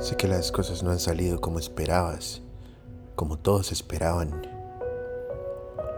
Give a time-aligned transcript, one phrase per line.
[0.00, 2.40] Sé que las cosas no han salido como esperabas,
[3.16, 4.48] como todos esperaban.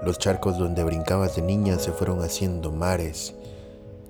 [0.03, 3.37] Los charcos donde brincabas de niña se fueron haciendo mares,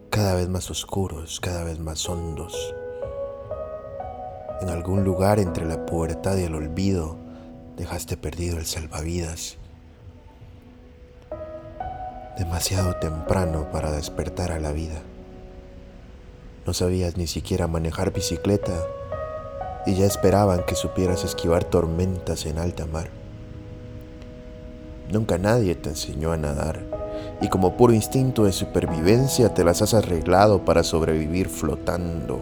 [0.09, 2.75] cada vez más oscuros, cada vez más hondos.
[4.63, 7.19] En algún lugar entre la pubertad y el olvido
[7.77, 9.59] dejaste perdido el salvavidas.
[12.39, 15.03] Demasiado temprano para despertar a la vida.
[16.65, 18.73] No sabías ni siquiera manejar bicicleta
[19.87, 23.09] y ya esperaban que supieras esquivar tormentas en alta mar.
[25.11, 26.81] Nunca nadie te enseñó a nadar
[27.41, 32.39] y como puro instinto de supervivencia te las has arreglado para sobrevivir flotando.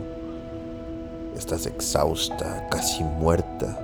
[1.37, 3.79] Estás exhausta, casi muerta.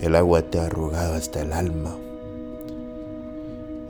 [0.00, 1.96] El agua te ha arrugado hasta el alma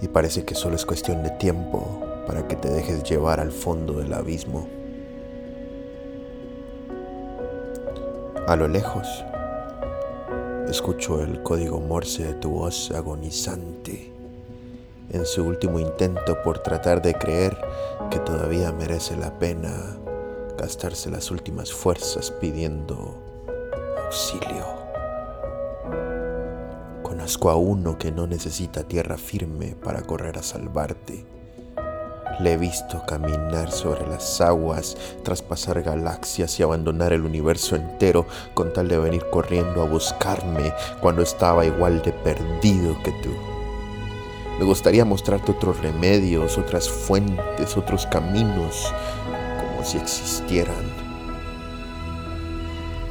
[0.01, 3.95] y parece que solo es cuestión de tiempo para que te dejes llevar al fondo
[3.95, 4.66] del abismo.
[8.47, 9.25] A lo lejos,
[10.69, 14.12] escucho el código morse de tu voz agonizante
[15.09, 17.56] en su último intento por tratar de creer
[18.11, 19.97] que todavía merece la pena
[20.59, 23.17] gastarse las últimas fuerzas pidiendo
[24.05, 24.67] auxilio.
[27.03, 31.25] Conozco a uno que no necesita tierra firme para correr a salvarte
[32.41, 38.73] le he visto caminar sobre las aguas, traspasar galaxias y abandonar el universo entero con
[38.73, 43.31] tal de venir corriendo a buscarme cuando estaba igual de perdido que tú.
[44.59, 48.93] Me gustaría mostrarte otros remedios, otras fuentes, otros caminos,
[49.59, 51.05] como si existieran.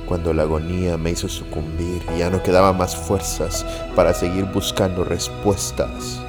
[0.07, 5.03] Cuando la agonía me hizo sucumbir y ya no quedaba más fuerzas para seguir buscando
[5.03, 6.21] respuestas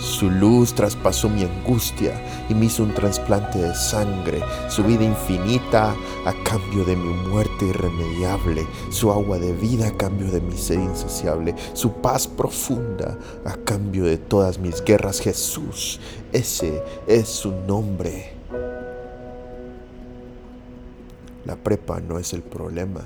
[0.00, 5.94] su luz traspasó mi angustia y me hizo un trasplante de sangre, su vida infinita
[6.24, 10.80] a cambio de mi muerte irremediable, su agua de vida a cambio de mi sed
[10.80, 15.20] insaciable, su paz profunda a cambio de todas mis guerras.
[15.20, 16.00] Jesús,
[16.32, 18.32] ese es su nombre.
[21.44, 23.02] La prepa no es el problema.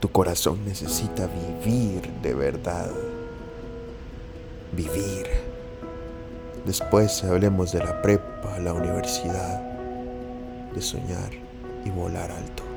[0.00, 2.90] Tu corazón necesita vivir de verdad
[4.72, 5.26] vivir.
[6.64, 9.60] Después hablemos de la prepa, la universidad,
[10.74, 11.30] de soñar
[11.84, 12.67] y volar alto.